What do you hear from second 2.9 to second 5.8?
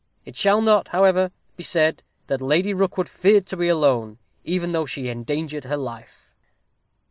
feared to be alone, even though she endangered her